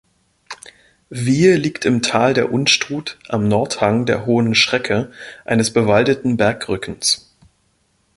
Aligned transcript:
Wiehe 1.11 1.57
liegt 1.57 1.85
im 1.85 2.01
Tal 2.01 2.33
der 2.33 2.51
Unstrut 2.51 3.19
am 3.29 3.47
Nordhang 3.47 4.07
der 4.07 4.25
Hohen 4.25 4.55
Schrecke, 4.55 5.11
eines 5.45 5.71
bewaldeten 5.71 6.37
Bergrückens. 6.37 7.29